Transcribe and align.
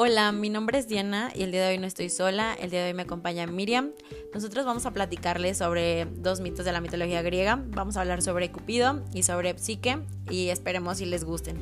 Hola, 0.00 0.30
mi 0.30 0.48
nombre 0.48 0.78
es 0.78 0.86
Diana 0.86 1.32
y 1.34 1.42
el 1.42 1.50
día 1.50 1.60
de 1.64 1.70
hoy 1.70 1.78
no 1.78 1.84
estoy 1.88 2.08
sola, 2.08 2.54
el 2.54 2.70
día 2.70 2.84
de 2.84 2.90
hoy 2.90 2.94
me 2.94 3.02
acompaña 3.02 3.48
Miriam. 3.48 3.90
Nosotros 4.32 4.64
vamos 4.64 4.86
a 4.86 4.92
platicarles 4.92 5.58
sobre 5.58 6.04
dos 6.04 6.38
mitos 6.38 6.64
de 6.64 6.70
la 6.70 6.80
mitología 6.80 7.20
griega, 7.20 7.60
vamos 7.70 7.96
a 7.96 8.02
hablar 8.02 8.22
sobre 8.22 8.52
Cupido 8.52 9.02
y 9.12 9.24
sobre 9.24 9.58
Psique 9.58 9.98
y 10.30 10.50
esperemos 10.50 10.98
si 10.98 11.06
les 11.06 11.24
gusten. 11.24 11.58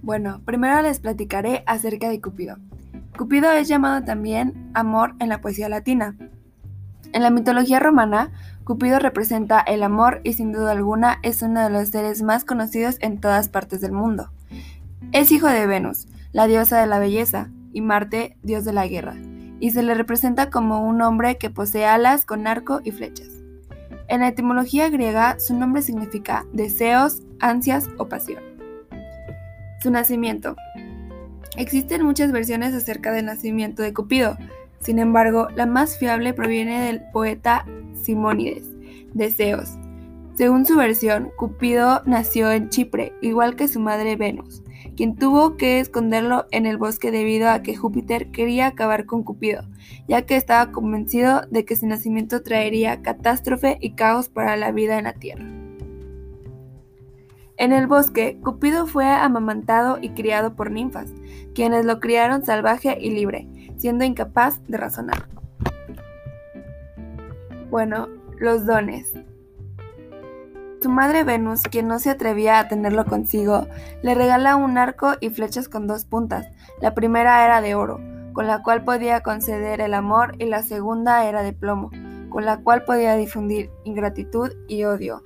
Bueno, 0.00 0.42
primero 0.44 0.80
les 0.80 1.00
platicaré 1.00 1.64
acerca 1.66 2.08
de 2.08 2.20
Cupido. 2.20 2.58
Cupido 3.18 3.50
es 3.50 3.66
llamado 3.66 4.04
también 4.04 4.70
amor 4.74 5.16
en 5.18 5.28
la 5.28 5.40
poesía 5.40 5.68
latina. 5.68 6.16
En 7.12 7.22
la 7.22 7.30
mitología 7.30 7.80
romana, 7.80 8.30
Cupido 8.64 8.98
representa 8.98 9.60
el 9.60 9.82
amor 9.82 10.20
y 10.24 10.32
sin 10.32 10.52
duda 10.52 10.72
alguna 10.72 11.18
es 11.22 11.42
uno 11.42 11.62
de 11.62 11.70
los 11.70 11.88
seres 11.88 12.22
más 12.22 12.44
conocidos 12.44 12.96
en 13.00 13.20
todas 13.20 13.48
partes 13.48 13.80
del 13.80 13.92
mundo. 13.92 14.30
Es 15.12 15.30
hijo 15.30 15.48
de 15.48 15.66
Venus, 15.66 16.08
la 16.32 16.46
diosa 16.46 16.80
de 16.80 16.86
la 16.86 16.98
belleza, 16.98 17.50
y 17.72 17.80
Marte, 17.80 18.36
dios 18.42 18.64
de 18.64 18.72
la 18.72 18.86
guerra, 18.86 19.16
y 19.60 19.70
se 19.70 19.82
le 19.82 19.94
representa 19.94 20.48
como 20.48 20.86
un 20.86 21.02
hombre 21.02 21.36
que 21.36 21.50
posee 21.50 21.86
alas 21.86 22.24
con 22.24 22.46
arco 22.46 22.80
y 22.84 22.92
flechas. 22.92 23.28
En 24.08 24.20
la 24.20 24.28
etimología 24.28 24.88
griega, 24.88 25.38
su 25.38 25.54
nombre 25.54 25.82
significa 25.82 26.46
deseos, 26.52 27.22
ansias 27.40 27.88
o 27.98 28.08
pasión. 28.08 28.42
Su 29.82 29.90
nacimiento. 29.90 30.56
Existen 31.56 32.04
muchas 32.04 32.32
versiones 32.32 32.74
acerca 32.74 33.12
del 33.12 33.26
nacimiento 33.26 33.82
de 33.82 33.92
Cupido, 33.92 34.36
sin 34.84 34.98
embargo, 34.98 35.48
la 35.56 35.64
más 35.66 35.98
fiable 35.98 36.34
proviene 36.34 36.80
del 36.82 37.02
poeta 37.10 37.64
Simónides, 37.94 38.64
Deseos. 39.14 39.70
Según 40.34 40.66
su 40.66 40.76
versión, 40.76 41.30
Cupido 41.36 42.02
nació 42.04 42.52
en 42.52 42.68
Chipre, 42.68 43.12
igual 43.22 43.56
que 43.56 43.68
su 43.68 43.80
madre 43.80 44.16
Venus, 44.16 44.62
quien 44.94 45.16
tuvo 45.16 45.56
que 45.56 45.80
esconderlo 45.80 46.46
en 46.50 46.66
el 46.66 46.76
bosque 46.76 47.10
debido 47.10 47.48
a 47.48 47.62
que 47.62 47.76
Júpiter 47.76 48.30
quería 48.30 48.66
acabar 48.66 49.06
con 49.06 49.22
Cupido, 49.22 49.62
ya 50.06 50.22
que 50.22 50.36
estaba 50.36 50.70
convencido 50.70 51.42
de 51.50 51.64
que 51.64 51.76
su 51.76 51.86
nacimiento 51.86 52.42
traería 52.42 53.00
catástrofe 53.00 53.78
y 53.80 53.92
caos 53.92 54.28
para 54.28 54.56
la 54.56 54.70
vida 54.70 54.98
en 54.98 55.04
la 55.04 55.14
Tierra. 55.14 55.63
En 57.56 57.72
el 57.72 57.86
bosque, 57.86 58.38
Cupido 58.42 58.86
fue 58.86 59.06
amamantado 59.06 59.98
y 60.00 60.10
criado 60.10 60.54
por 60.54 60.72
ninfas, 60.72 61.10
quienes 61.54 61.84
lo 61.84 62.00
criaron 62.00 62.44
salvaje 62.44 62.98
y 63.00 63.10
libre, 63.10 63.48
siendo 63.76 64.04
incapaz 64.04 64.60
de 64.66 64.76
razonar. 64.76 65.28
Bueno, 67.70 68.08
los 68.38 68.66
dones. 68.66 69.12
Su 70.82 70.90
madre 70.90 71.22
Venus, 71.22 71.62
quien 71.62 71.86
no 71.86 71.98
se 71.98 72.10
atrevía 72.10 72.58
a 72.58 72.68
tenerlo 72.68 73.06
consigo, 73.06 73.66
le 74.02 74.14
regala 74.14 74.56
un 74.56 74.76
arco 74.76 75.14
y 75.20 75.30
flechas 75.30 75.68
con 75.68 75.86
dos 75.86 76.04
puntas. 76.04 76.46
La 76.80 76.92
primera 76.92 77.44
era 77.44 77.60
de 77.60 77.74
oro, 77.76 78.00
con 78.32 78.48
la 78.48 78.62
cual 78.62 78.84
podía 78.84 79.22
conceder 79.22 79.80
el 79.80 79.94
amor, 79.94 80.34
y 80.38 80.46
la 80.46 80.62
segunda 80.62 81.24
era 81.24 81.42
de 81.42 81.52
plomo, 81.52 81.90
con 82.28 82.44
la 82.44 82.58
cual 82.58 82.84
podía 82.84 83.14
difundir 83.14 83.70
ingratitud 83.84 84.52
y 84.66 84.84
odio. 84.84 85.22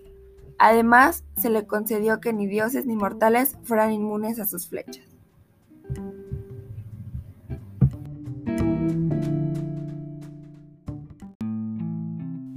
Además, 0.58 1.24
se 1.36 1.50
le 1.50 1.66
concedió 1.66 2.20
que 2.20 2.32
ni 2.32 2.46
dioses 2.46 2.84
ni 2.84 2.96
mortales 2.96 3.56
fueran 3.62 3.92
inmunes 3.92 4.40
a 4.40 4.46
sus 4.46 4.66
flechas. 4.66 5.04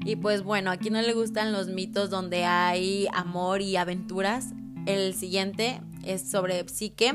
Y 0.03 0.16
pues 0.17 0.44
bueno, 0.44 0.72
aquí 0.72 0.89
no 0.89 1.02
le 1.02 1.13
gustan 1.13 1.53
los 1.53 1.67
mitos 1.67 2.09
donde 2.09 2.44
hay 2.44 3.07
amor 3.13 3.61
y 3.61 3.77
aventuras. 3.77 4.47
El 4.85 5.13
siguiente 5.13 5.79
es 6.03 6.29
sobre 6.29 6.67
Psique. 6.67 7.13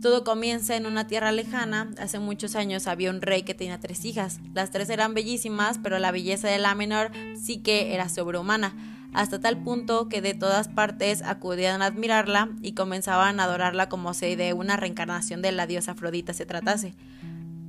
Todo 0.00 0.22
comienza 0.22 0.76
en 0.76 0.86
una 0.86 1.06
tierra 1.06 1.32
lejana. 1.32 1.90
Hace 1.98 2.20
muchos 2.20 2.54
años 2.54 2.86
había 2.86 3.10
un 3.10 3.20
rey 3.20 3.42
que 3.42 3.52
tenía 3.52 3.80
tres 3.80 4.04
hijas. 4.04 4.38
Las 4.54 4.70
tres 4.70 4.90
eran 4.90 5.12
bellísimas, 5.12 5.78
pero 5.82 5.98
la 5.98 6.12
belleza 6.12 6.48
de 6.48 6.58
la 6.58 6.74
menor, 6.74 7.10
Psique, 7.36 7.94
era 7.94 8.08
sobrehumana, 8.08 8.74
hasta 9.14 9.40
tal 9.40 9.62
punto 9.62 10.08
que 10.08 10.20
de 10.20 10.34
todas 10.34 10.68
partes 10.68 11.22
acudían 11.22 11.80
a 11.80 11.86
admirarla 11.86 12.50
y 12.62 12.72
comenzaban 12.72 13.40
a 13.40 13.44
adorarla 13.44 13.88
como 13.88 14.12
si 14.12 14.34
de 14.34 14.52
una 14.52 14.76
reencarnación 14.76 15.40
de 15.40 15.52
la 15.52 15.66
diosa 15.66 15.92
Afrodita 15.92 16.34
se 16.34 16.46
tratase. 16.46 16.94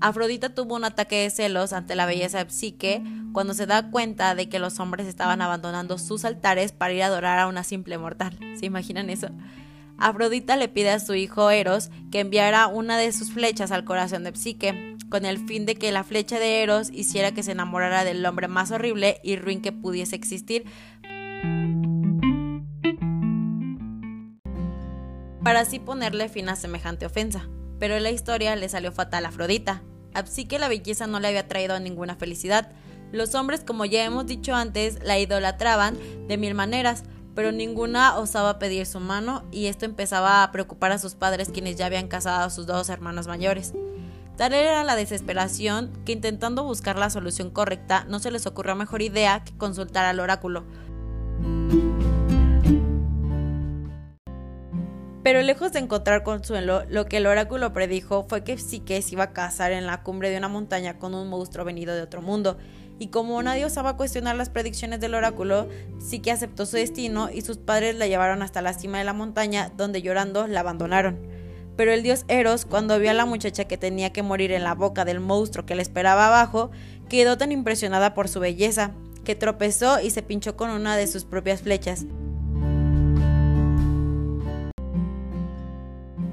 Afrodita 0.01 0.53
tuvo 0.53 0.75
un 0.75 0.83
ataque 0.83 1.21
de 1.21 1.29
celos 1.29 1.71
ante 1.71 1.95
la 1.95 2.05
belleza 2.05 2.43
de 2.43 2.49
Psique 2.49 3.01
cuando 3.31 3.53
se 3.53 3.65
da 3.65 3.89
cuenta 3.91 4.35
de 4.35 4.49
que 4.49 4.59
los 4.59 4.79
hombres 4.79 5.07
estaban 5.07 5.41
abandonando 5.41 5.97
sus 5.97 6.25
altares 6.25 6.71
para 6.71 6.93
ir 6.93 7.03
a 7.03 7.07
adorar 7.07 7.39
a 7.39 7.47
una 7.47 7.63
simple 7.63 7.97
mortal. 7.97 8.37
¿Se 8.59 8.65
imaginan 8.65 9.09
eso? 9.09 9.29
Afrodita 9.97 10.57
le 10.57 10.67
pide 10.67 10.89
a 10.89 10.99
su 10.99 11.13
hijo 11.13 11.49
Eros 11.51 11.89
que 12.11 12.19
enviara 12.19 12.67
una 12.67 12.97
de 12.97 13.11
sus 13.11 13.31
flechas 13.31 13.71
al 13.71 13.85
corazón 13.85 14.23
de 14.23 14.35
Psique, 14.35 14.97
con 15.09 15.25
el 15.25 15.37
fin 15.37 15.65
de 15.65 15.75
que 15.75 15.91
la 15.91 16.03
flecha 16.03 16.39
de 16.39 16.63
Eros 16.63 16.89
hiciera 16.91 17.31
que 17.31 17.43
se 17.43 17.53
enamorara 17.53 18.03
del 18.03 18.25
hombre 18.25 18.47
más 18.47 18.71
horrible 18.71 19.19
y 19.23 19.37
ruin 19.37 19.61
que 19.61 19.71
pudiese 19.71 20.15
existir, 20.15 20.65
para 25.43 25.59
así 25.59 25.79
ponerle 25.79 26.27
fin 26.27 26.49
a 26.49 26.55
semejante 26.55 27.05
ofensa 27.05 27.47
pero 27.79 27.99
la 27.99 28.11
historia 28.11 28.55
le 28.55 28.69
salió 28.69 28.91
fatal 28.91 29.25
a 29.25 29.29
Afrodita. 29.29 29.81
A 30.13 30.25
Psique 30.25 30.59
la 30.59 30.67
belleza 30.67 31.07
no 31.07 31.19
le 31.19 31.27
había 31.27 31.47
traído 31.47 31.79
ninguna 31.79 32.15
felicidad. 32.15 32.71
Los 33.11 33.35
hombres, 33.35 33.61
como 33.65 33.85
ya 33.85 34.03
hemos 34.03 34.25
dicho 34.25 34.55
antes, 34.55 34.99
la 35.03 35.19
idolatraban 35.19 35.97
de 36.27 36.37
mil 36.37 36.55
maneras, 36.55 37.03
pero 37.35 37.51
ninguna 37.51 38.17
osaba 38.17 38.59
pedir 38.59 38.85
su 38.85 38.99
mano 38.99 39.43
y 39.51 39.67
esto 39.67 39.85
empezaba 39.85 40.41
a 40.41 40.51
preocupar 40.51 40.91
a 40.91 40.97
sus 40.97 41.15
padres 41.15 41.49
quienes 41.49 41.75
ya 41.75 41.85
habían 41.85 42.07
casado 42.07 42.45
a 42.45 42.49
sus 42.49 42.65
dos 42.65 42.89
hermanos 42.89 43.27
mayores. 43.27 43.73
Tal 44.37 44.53
era 44.53 44.83
la 44.83 44.95
desesperación 44.95 45.91
que 46.05 46.11
intentando 46.11 46.63
buscar 46.63 46.97
la 46.97 47.09
solución 47.09 47.51
correcta 47.51 48.05
no 48.09 48.19
se 48.19 48.31
les 48.31 48.45
ocurrió 48.45 48.75
mejor 48.75 49.01
idea 49.01 49.43
que 49.43 49.55
consultar 49.57 50.05
al 50.05 50.19
oráculo. 50.19 50.65
Pero 55.25 55.41
lejos 55.41 55.71
de 55.71 55.79
encontrar 55.79 56.21
consuelo, 56.21 56.83
lo 56.87 57.07
que 57.07 57.17
el 57.17 57.25
oráculo 57.25 57.73
predijo 57.73 58.27
fue 58.29 58.43
que 58.43 58.59
Psique 58.59 59.01
se 59.01 59.13
iba 59.13 59.23
a 59.23 59.33
casar 59.33 59.71
en 59.71 59.87
la 59.87 60.03
cumbre 60.03 60.29
de 60.29 60.37
una 60.37 60.49
montaña 60.49 60.99
con 60.99 61.15
un 61.15 61.29
monstruo 61.29 61.65
venido 61.65 61.95
de 61.95 62.03
otro 62.03 62.21
mundo. 62.21 62.59
Y 62.99 63.07
como 63.07 63.41
nadie 63.41 63.65
osaba 63.65 63.97
cuestionar 63.97 64.35
las 64.35 64.51
predicciones 64.51 64.99
del 64.99 65.15
oráculo, 65.15 65.67
Psique 65.97 66.29
aceptó 66.29 66.67
su 66.67 66.75
destino 66.75 67.31
y 67.33 67.41
sus 67.41 67.57
padres 67.57 67.95
la 67.95 68.05
llevaron 68.05 68.43
hasta 68.43 68.61
la 68.61 68.73
cima 68.73 68.99
de 68.99 69.03
la 69.03 69.13
montaña, 69.13 69.71
donde 69.75 70.03
llorando 70.03 70.45
la 70.45 70.59
abandonaron. 70.59 71.17
Pero 71.75 71.91
el 71.91 72.03
dios 72.03 72.23
Eros, 72.27 72.65
cuando 72.65 72.99
vio 72.99 73.09
a 73.09 73.15
la 73.15 73.25
muchacha 73.25 73.65
que 73.65 73.79
tenía 73.79 74.13
que 74.13 74.21
morir 74.21 74.51
en 74.51 74.63
la 74.63 74.75
boca 74.75 75.05
del 75.05 75.21
monstruo 75.21 75.65
que 75.65 75.73
le 75.73 75.81
esperaba 75.81 76.27
abajo, 76.27 76.69
quedó 77.09 77.35
tan 77.35 77.51
impresionada 77.51 78.13
por 78.13 78.27
su 78.27 78.39
belleza, 78.39 78.91
que 79.23 79.33
tropezó 79.33 79.99
y 79.99 80.11
se 80.11 80.21
pinchó 80.21 80.55
con 80.55 80.69
una 80.69 80.95
de 80.95 81.07
sus 81.07 81.25
propias 81.25 81.63
flechas. 81.63 82.05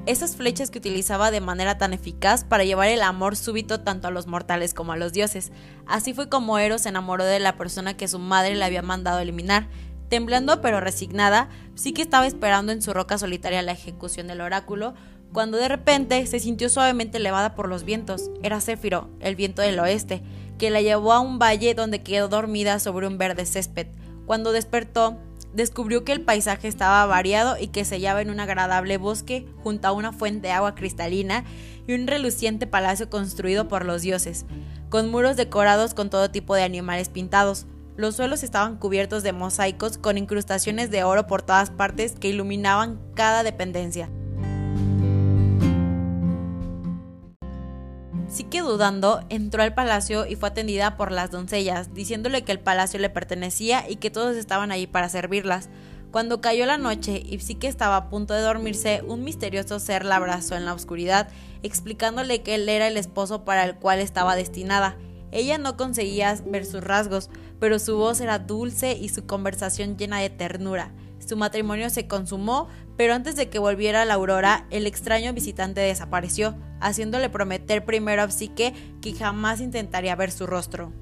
Esas 0.05 0.35
flechas 0.35 0.71
que 0.71 0.79
utilizaba 0.79 1.31
de 1.31 1.41
manera 1.41 1.79
tan 1.79 1.93
eficaz 1.93 2.45
para 2.45 2.65
llevar 2.65 2.89
el 2.89 3.03
amor 3.03 3.37
súbito 3.37 3.81
tanto 3.81 4.09
a 4.09 4.11
los 4.11 4.27
mortales 4.27 4.75
como 4.75 4.93
a 4.93 4.97
los 4.97 5.13
dioses. 5.13 5.53
Así 5.87 6.13
fue 6.13 6.29
como 6.29 6.59
Eros 6.59 6.83
se 6.83 6.89
enamoró 6.89 7.25
de 7.25 7.39
la 7.39 7.57
persona 7.57 7.97
que 7.97 8.09
su 8.09 8.19
madre 8.19 8.57
le 8.57 8.65
había 8.65 8.83
mandado 8.83 9.21
eliminar. 9.21 9.69
Temblando 10.09 10.61
pero 10.61 10.81
resignada, 10.81 11.49
sí 11.75 11.93
que 11.93 12.03
estaba 12.03 12.27
esperando 12.27 12.73
en 12.73 12.83
su 12.83 12.93
roca 12.93 13.17
solitaria 13.17 13.63
la 13.63 13.73
ejecución 13.73 14.27
del 14.27 14.41
oráculo, 14.41 14.95
cuando 15.33 15.57
de 15.57 15.69
repente 15.69 16.27
se 16.27 16.41
sintió 16.41 16.69
suavemente 16.69 17.19
elevada 17.19 17.55
por 17.55 17.69
los 17.69 17.85
vientos. 17.85 18.31
Era 18.43 18.61
Céfiro, 18.61 19.09
el 19.21 19.37
viento 19.37 19.63
del 19.63 19.79
oeste, 19.79 20.23
que 20.59 20.71
la 20.71 20.83
llevó 20.83 21.13
a 21.13 21.21
un 21.21 21.39
valle 21.39 21.75
donde 21.75 22.03
quedó 22.03 22.29
dormida 22.29 22.79
sobre 22.81 23.07
un 23.07 23.19
verde 23.19 23.47
césped. 23.47 23.87
Cuando 24.27 24.53
despertó, 24.53 25.19
descubrió 25.55 26.05
que 26.05 26.13
el 26.13 26.23
paisaje 26.23 26.69
estaba 26.69 27.05
variado 27.07 27.57
y 27.59 27.69
que 27.69 27.85
se 27.85 27.97
hallaba 27.97 28.23
en 28.23 28.31
un 28.31 28.41
agradable 28.41 28.97
bosque 28.97 29.47
junto 29.63 29.89
a 29.89 29.93
una 29.93 30.13
fuente 30.13 30.49
de 30.49 30.53
agua 30.53 30.75
cristalina 30.75 31.45
y 31.87 31.95
un 31.95 32.07
reluciente 32.07 32.67
palacio 32.67 33.11
construido 33.11 33.69
por 33.69 33.85
los 33.85 34.03
dioses, 34.03 34.47
con 34.89 35.11
muros 35.11 35.37
decorados 35.37 35.95
con 35.95 36.11
todo 36.11 36.31
tipo 36.31 36.55
de 36.55 36.63
animales 36.63 37.09
pintados. 37.09 37.67
Los 37.97 38.17
suelos 38.17 38.43
estaban 38.43 38.79
cubiertos 38.79 39.23
de 39.23 39.33
mosaicos 39.33 39.99
con 39.99 40.17
incrustaciones 40.17 40.91
de 40.91 41.05
oro 41.05 41.27
por 41.27 41.43
todas 41.43 41.71
partes 41.71 42.13
que 42.13 42.29
iluminaban 42.29 43.01
cada 43.15 43.43
dependencia. 43.43 44.09
Entró 49.29 49.63
al 49.63 49.75
palacio 49.75 50.27
y 50.27 50.37
fue 50.37 50.49
atendida 50.49 50.97
por 50.97 51.13
las 51.13 51.31
doncellas, 51.31 51.95
diciéndole 51.95 52.43
que 52.43 52.53
el 52.53 52.61
palacio 52.61 52.99
le 52.99 53.11
pertenecía 53.11 53.89
y 53.89 53.97
que 53.97 54.11
todos 54.11 54.37
estaban 54.37 54.73
allí 54.73 54.87
para 54.87 55.09
servirlas. 55.09 55.69
Cuando 56.11 56.41
cayó 56.41 56.67
la 56.67 56.79
noche 56.79 57.23
y 57.25 57.39
que 57.39 57.69
estaba 57.69 57.97
a 57.97 58.09
punto 58.11 58.35
de 58.35 58.43
dormirse, 58.43 59.03
un 59.07 59.25
misterioso 59.25 59.79
ser 59.81 60.05
la 60.05 60.17
abrazó 60.17 60.57
en 60.57 60.65
la 60.65 60.75
oscuridad, 60.75 61.29
explicándole 61.63 62.43
que 62.43 62.55
él 62.55 62.69
era 62.69 62.87
el 62.87 62.97
esposo 62.97 63.45
para 63.45 63.65
el 63.65 63.77
cual 63.77 63.99
estaba 63.99 64.37
destinada. 64.37 64.97
Ella 65.31 65.57
no 65.57 65.79
conseguía 65.79 66.37
ver 66.47 66.67
sus 66.67 66.85
rasgos, 66.85 67.31
pero 67.59 67.79
su 67.79 67.97
voz 67.97 68.21
era 68.21 68.39
dulce 68.39 68.93
y 68.93 69.09
su 69.09 69.27
conversación 69.27 69.97
llena 69.97 70.19
de 70.21 70.29
ternura. 70.29 70.93
Su 71.25 71.37
matrimonio 71.37 71.89
se 71.91 72.07
consumó, 72.07 72.69
pero 72.97 73.15
antes 73.15 73.37
de 73.37 73.49
que 73.49 73.59
volviera 73.59 74.05
la 74.05 74.15
aurora, 74.15 74.67
el 74.71 74.87
extraño 74.87 75.33
visitante 75.33 75.81
desapareció, 75.81 76.57
haciéndole 76.81 77.31
prometer 77.31 77.85
primero 77.85 78.23
a 78.23 78.31
Psique 78.31 78.75
que 79.01 79.15
jamás 79.15 79.61
intentaría 79.61 80.17
ver 80.17 80.33
su 80.33 80.47
rostro. 80.47 80.93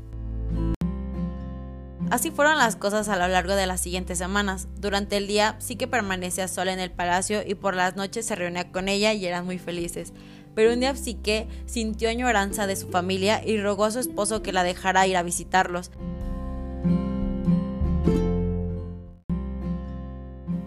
Así 2.11 2.33
fueron 2.33 2.59
las 2.59 2.75
cosas 2.75 3.09
a 3.09 3.17
lo 3.17 3.29
largo 3.29 3.55
de 3.55 3.69
las 3.69 3.81
siguientes 3.81 4.19
semanas. 4.19 4.67
Durante 4.77 5.17
el 5.17 5.29
día 5.29 5.55
sí 5.61 5.77
que 5.77 5.87
permanecía 5.87 6.49
sola 6.49 6.73
en 6.73 6.81
el 6.81 6.91
palacio 6.91 7.43
y 7.47 7.55
por 7.55 7.77
las 7.77 7.95
noches 7.95 8.27
se 8.27 8.35
reunía 8.35 8.73
con 8.73 8.89
ella 8.89 9.13
y 9.13 9.25
eran 9.25 9.47
muy 9.47 9.59
felices. 9.59 10.13
Pero 10.57 10.73
un 10.73 10.81
día 10.81 10.97
Psique 10.97 11.47
sintió 11.67 12.11
añoranza 12.11 12.67
de 12.67 12.75
su 12.75 12.89
familia 12.89 13.47
y 13.47 13.61
rogó 13.61 13.85
a 13.85 13.93
su 13.93 14.01
esposo 14.01 14.43
que 14.43 14.53
la 14.53 14.65
dejara 14.65 15.07
ir 15.07 15.17
a 15.17 15.23
visitarlos. 15.23 15.93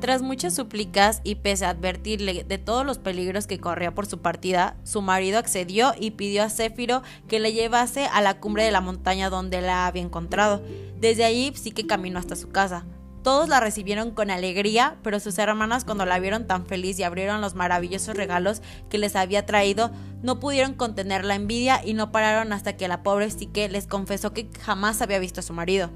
Tras 0.04 0.22
muchas 0.22 0.54
súplicas 0.54 1.22
y 1.24 1.36
pese 1.36 1.64
a 1.64 1.70
advertirle 1.70 2.44
de 2.44 2.58
todos 2.58 2.86
los 2.86 2.98
peligros 2.98 3.48
que 3.48 3.62
corría 3.62 3.96
por 3.96 4.06
su 4.06 4.18
partida, 4.18 4.76
su 4.84 5.02
marido 5.02 5.40
accedió 5.40 5.94
y 5.98 6.12
pidió 6.12 6.44
a 6.44 6.50
Céfiro 6.50 7.04
que 7.30 7.40
le 7.40 7.54
llevase 7.54 8.08
a 8.08 8.22
la 8.22 8.42
cumbre 8.42 8.66
de 8.66 8.72
la 8.72 8.82
montaña 8.82 9.30
donde 9.30 9.62
la 9.62 9.88
había 9.88 10.02
encontrado. 10.02 10.62
Desde 11.00 11.24
allí 11.24 11.54
sí 11.56 11.72
que 11.72 11.88
caminó 11.88 12.20
hasta 12.20 12.36
su 12.36 12.50
casa. 12.50 12.84
Todos 13.24 13.48
la 13.48 13.62
recibieron 13.62 14.12
con 14.12 14.30
alegría, 14.30 14.98
pero 15.04 15.22
sus 15.22 15.38
hermanas 15.38 15.86
cuando 15.86 16.06
la 16.06 16.20
vieron 16.20 16.48
tan 16.48 16.66
feliz 16.66 17.00
y 17.00 17.04
abrieron 17.04 17.40
los 17.40 17.56
maravillosos 17.56 18.18
regalos 18.18 18.62
que 18.90 18.98
les 18.98 19.16
había 19.16 19.46
traído, 19.46 19.90
no 20.22 20.42
pudieron 20.42 20.74
contener 20.74 21.24
la 21.24 21.36
envidia 21.36 21.80
y 21.82 21.94
no 21.94 22.12
pararon 22.12 22.52
hasta 22.52 22.76
que 22.76 22.90
la 22.90 23.04
pobre 23.04 23.32
Psique 23.32 23.70
les 23.70 23.88
confesó 23.88 24.34
que 24.34 24.50
jamás 24.60 25.02
había 25.02 25.20
visto 25.20 25.40
a 25.40 25.44
su 25.44 25.54
marido. 25.54 25.90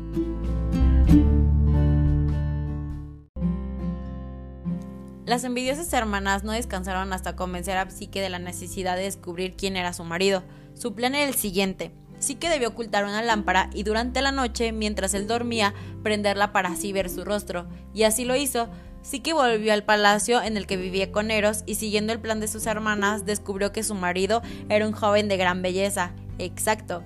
Las 5.27 5.43
envidiosas 5.43 5.91
hermanas 5.91 6.45
no 6.45 6.53
descansaron 6.53 7.11
hasta 7.11 7.35
convencer 7.35 7.77
a 7.77 7.89
Psique 7.89 8.21
de 8.21 8.29
la 8.29 8.39
necesidad 8.39 8.95
de 8.95 9.03
descubrir 9.03 9.57
quién 9.57 9.75
era 9.75 9.91
su 9.91 10.05
marido. 10.05 10.41
Su 10.73 10.95
plan 10.95 11.15
era 11.15 11.27
el 11.27 11.35
siguiente. 11.35 11.91
Psique 12.17 12.49
debió 12.49 12.69
ocultar 12.69 13.03
una 13.03 13.21
lámpara 13.21 13.69
y 13.73 13.83
durante 13.83 14.21
la 14.21 14.31
noche, 14.31 14.71
mientras 14.71 15.13
él 15.13 15.27
dormía, 15.27 15.73
prenderla 16.01 16.53
para 16.53 16.69
así 16.69 16.93
ver 16.93 17.09
su 17.09 17.25
rostro. 17.25 17.67
Y 17.93 18.03
así 18.03 18.23
lo 18.23 18.37
hizo. 18.37 18.69
Psique 19.01 19.33
volvió 19.33 19.73
al 19.73 19.83
palacio 19.83 20.41
en 20.41 20.55
el 20.55 20.65
que 20.65 20.77
vivía 20.77 21.11
con 21.11 21.29
Eros 21.29 21.63
y 21.65 21.75
siguiendo 21.75 22.13
el 22.13 22.21
plan 22.21 22.39
de 22.39 22.47
sus 22.47 22.65
hermanas 22.65 23.25
descubrió 23.25 23.73
que 23.73 23.83
su 23.83 23.95
marido 23.95 24.41
era 24.69 24.87
un 24.87 24.93
joven 24.93 25.27
de 25.27 25.35
gran 25.35 25.61
belleza. 25.61 26.13
Exacto. 26.39 27.03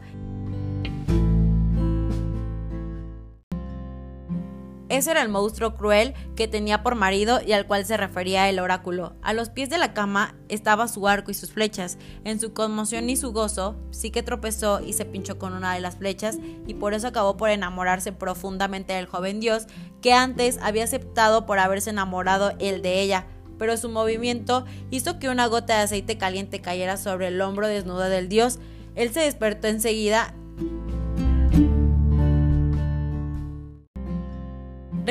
Ese 4.91 5.11
era 5.11 5.21
el 5.21 5.29
monstruo 5.29 5.75
cruel 5.75 6.13
que 6.35 6.49
tenía 6.49 6.83
por 6.83 6.95
marido 6.95 7.39
y 7.41 7.53
al 7.53 7.65
cual 7.65 7.85
se 7.85 7.95
refería 7.95 8.49
el 8.49 8.59
oráculo. 8.59 9.15
A 9.21 9.31
los 9.31 9.47
pies 9.47 9.69
de 9.69 9.77
la 9.77 9.93
cama 9.93 10.35
estaba 10.49 10.89
su 10.89 11.07
arco 11.07 11.31
y 11.31 11.33
sus 11.33 11.53
flechas. 11.53 11.97
En 12.25 12.41
su 12.41 12.51
conmoción 12.51 13.09
y 13.09 13.15
su 13.15 13.31
gozo, 13.31 13.77
sí 13.91 14.11
que 14.11 14.21
tropezó 14.21 14.81
y 14.81 14.91
se 14.91 15.05
pinchó 15.05 15.39
con 15.39 15.53
una 15.53 15.73
de 15.73 15.79
las 15.79 15.95
flechas 15.95 16.39
y 16.67 16.73
por 16.73 16.93
eso 16.93 17.07
acabó 17.07 17.37
por 17.37 17.49
enamorarse 17.51 18.11
profundamente 18.11 18.91
del 18.91 19.05
joven 19.05 19.39
dios 19.39 19.65
que 20.01 20.11
antes 20.11 20.59
había 20.61 20.83
aceptado 20.83 21.45
por 21.45 21.57
haberse 21.59 21.91
enamorado 21.91 22.51
él 22.59 22.81
de 22.81 22.99
ella. 22.99 23.27
Pero 23.57 23.77
su 23.77 23.87
movimiento 23.87 24.65
hizo 24.89 25.19
que 25.19 25.29
una 25.29 25.45
gota 25.45 25.77
de 25.77 25.83
aceite 25.83 26.17
caliente 26.17 26.59
cayera 26.59 26.97
sobre 26.97 27.27
el 27.29 27.39
hombro 27.39 27.67
desnudo 27.67 28.09
del 28.09 28.27
dios. 28.27 28.59
Él 28.95 29.13
se 29.13 29.21
despertó 29.21 29.69
enseguida 29.69 30.35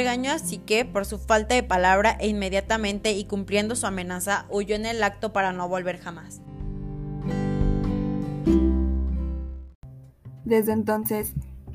Regañó 0.00 0.32
a 0.32 0.38
Sique 0.38 0.86
por 0.86 1.04
su 1.04 1.18
falta 1.18 1.54
de 1.54 1.62
palabra 1.62 2.16
e 2.18 2.26
inmediatamente 2.26 3.12
y 3.12 3.26
cumpliendo 3.26 3.76
su 3.76 3.86
amenaza 3.86 4.46
huyó 4.48 4.74
en 4.74 4.86
el 4.86 5.02
acto 5.02 5.34
para 5.34 5.52
no 5.52 5.68
volver 5.68 6.00
jamás. 6.00 6.40
Desde 10.46 10.72
entonces, 10.72 11.34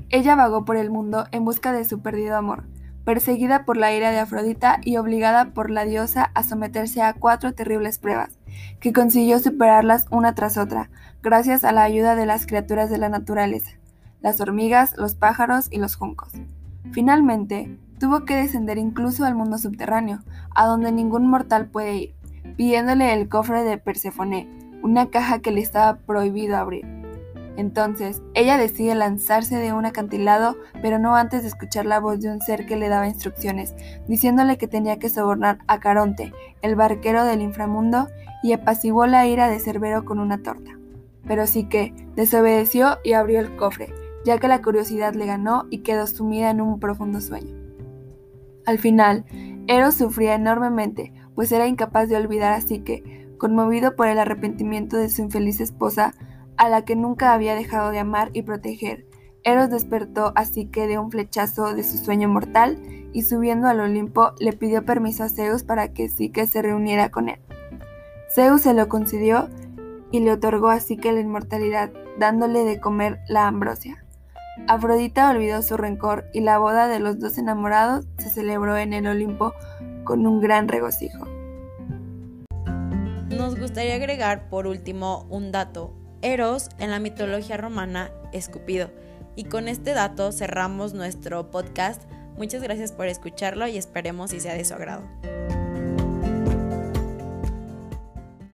ella 0.10 0.34
vagó 0.34 0.66
por 0.66 0.76
el 0.76 0.90
mundo 0.90 1.28
en 1.32 1.46
busca 1.46 1.72
de 1.72 1.86
su 1.86 2.02
perdido 2.02 2.36
amor, 2.36 2.64
perseguida 3.04 3.64
por 3.64 3.78
la 3.78 3.94
ira 3.94 4.10
de 4.10 4.18
Afrodita 4.18 4.80
y 4.84 4.98
obligada 4.98 5.54
por 5.54 5.70
la 5.70 5.86
diosa 5.86 6.32
a 6.34 6.42
someterse 6.42 7.04
a 7.04 7.14
cuatro 7.14 7.54
terribles 7.54 8.00
pruebas, 8.00 8.40
que 8.80 8.92
consiguió 8.92 9.38
superarlas 9.38 10.08
una 10.10 10.34
tras 10.34 10.58
otra, 10.58 10.90
gracias 11.22 11.64
a 11.64 11.72
la 11.72 11.84
ayuda 11.84 12.16
de 12.16 12.26
las 12.26 12.48
criaturas 12.48 12.90
de 12.90 12.98
la 12.98 13.10
naturaleza, 13.10 13.74
las 14.20 14.42
hormigas, 14.42 14.98
los 14.98 15.14
pájaros 15.14 15.68
y 15.70 15.78
los 15.78 15.96
juncos. 15.96 16.32
Finalmente, 16.92 17.78
Tuvo 18.00 18.26
que 18.26 18.36
descender 18.36 18.78
incluso 18.78 19.24
al 19.24 19.36
mundo 19.36 19.58
subterráneo, 19.58 20.20
a 20.54 20.66
donde 20.66 20.92
ningún 20.92 21.30
mortal 21.30 21.68
puede 21.68 21.96
ir, 21.96 22.16
pidiéndole 22.58 23.14
el 23.14 23.30
cofre 23.30 23.64
de 23.64 23.78
Perséfone, 23.78 24.50
una 24.84 25.10
caja 25.10 25.40
que 25.40 25.52
le 25.52 25.62
estaba 25.62 25.98
prohibido 25.98 26.58
abrir. 26.58 26.86
Entonces, 27.58 28.22
ella 28.34 28.58
decide 28.58 28.96
lanzarse 28.96 29.56
de 29.56 29.72
un 29.72 29.86
acantilado, 29.86 30.58
pero 30.82 31.00
no 31.00 31.16
antes 31.16 31.44
de 31.44 31.48
escuchar 31.48 31.86
la 31.86 32.02
voz 32.02 32.20
de 32.20 32.30
un 32.30 32.42
ser 32.42 32.66
que 32.66 32.76
le 32.76 32.90
daba 32.90 33.08
instrucciones, 33.08 33.74
diciéndole 34.08 34.58
que 34.58 34.68
tenía 34.68 35.00
que 35.00 35.10
sobornar 35.10 35.60
a 35.68 35.80
Caronte, 35.80 36.34
el 36.62 36.76
barquero 36.76 37.24
del 37.24 37.42
inframundo, 37.42 38.10
y 38.44 38.52
apaciguó 38.52 39.08
la 39.08 39.26
ira 39.26 39.48
de 39.48 39.60
Cerbero 39.60 40.04
con 40.04 40.20
una 40.20 40.44
torta. 40.44 40.78
Pero 41.26 41.48
sí 41.48 41.64
que 41.70 41.94
desobedeció 42.16 42.98
y 43.06 43.14
abrió 43.14 43.40
el 43.40 43.56
cofre, 43.56 43.94
ya 44.26 44.38
que 44.38 44.50
la 44.50 44.62
curiosidad 44.62 45.14
le 45.14 45.26
ganó 45.26 45.66
y 45.70 45.80
quedó 45.80 46.08
sumida 46.08 46.50
en 46.50 46.60
un 46.60 46.80
profundo 46.80 47.22
sueño. 47.22 47.55
Al 48.66 48.80
final, 48.80 49.26
Eros 49.68 49.96
sufría 49.96 50.36
enormemente, 50.36 51.14
pues 51.36 51.52
era 51.52 51.68
incapaz 51.68 52.10
de 52.10 52.18
olvidar 52.18 52.54
a 52.54 52.62
Psique, 52.62 53.28
conmovido 53.38 53.96
por 53.96 54.08
el 54.08 54.20
arrepentimiento 54.20 54.98
de 54.98 55.10
su 55.10 55.22
infeliz 55.22 55.60
esposa, 55.60 56.14
a 56.58 56.70
la 56.70 56.84
que 56.86 56.96
nunca 56.96 57.34
había 57.34 57.56
dejado 57.56 57.92
de 57.92 58.00
amar 58.00 58.30
y 58.34 58.44
proteger. 58.44 59.06
Eros 59.44 59.70
despertó 59.70 60.34
a 60.36 60.46
Psique 60.46 60.88
de 60.88 60.98
un 60.98 61.12
flechazo 61.12 61.74
de 61.74 61.84
su 61.84 61.98
sueño 61.98 62.30
mortal 62.30 62.80
y 63.14 63.24
subiendo 63.24 63.68
al 63.68 63.80
Olimpo 63.80 64.32
le 64.40 64.54
pidió 64.54 64.86
permiso 64.86 65.24
a 65.24 65.30
Zeus 65.30 65.64
para 65.64 65.94
que 65.94 66.10
Psique 66.10 66.48
se 66.48 66.62
reuniera 66.62 67.10
con 67.10 67.30
él. 67.30 67.40
Zeus 68.34 68.62
se 68.62 68.74
lo 68.74 68.90
concedió 68.90 69.50
y 70.12 70.20
le 70.20 70.32
otorgó 70.32 70.70
a 70.70 70.80
Psique 70.80 71.12
la 71.12 71.20
inmortalidad, 71.20 71.92
dándole 72.18 72.64
de 72.64 72.80
comer 72.80 73.20
la 73.28 73.48
ambrosia. 73.48 74.05
Afrodita 74.68 75.30
olvidó 75.30 75.62
su 75.62 75.78
rencor 75.78 76.26
y 76.34 76.42
la 76.42 76.58
boda 76.58 76.88
de 76.88 77.00
los 77.00 77.20
dos 77.20 77.38
enamorados 77.38 78.06
se 78.18 78.30
celebró 78.30 78.78
en 78.78 78.94
el 78.94 79.08
Olimpo 79.08 79.54
con 80.04 80.26
un 80.26 80.42
gran 80.42 80.68
regocijo. 80.68 81.26
Nos 83.30 83.60
gustaría 83.60 83.96
agregar 83.96 84.50
por 84.50 84.66
último 84.66 85.28
un 85.30 85.52
dato. 85.52 85.94
Eros 86.22 86.70
en 86.80 86.90
la 86.90 87.00
mitología 87.00 87.58
romana 87.58 88.12
es 88.32 88.50
Cupido. 88.50 88.90
Y 89.36 89.46
con 89.46 89.68
este 89.68 89.94
dato 89.94 90.32
cerramos 90.32 90.94
nuestro 90.94 91.52
podcast. 91.52 92.04
Muchas 92.38 92.64
gracias 92.64 92.92
por 92.92 93.08
escucharlo 93.08 93.68
y 93.68 93.78
esperemos 93.78 94.32
si 94.32 94.40
sea 94.40 94.54
de 94.54 94.66
su 94.66 94.74
agrado. 94.74 95.04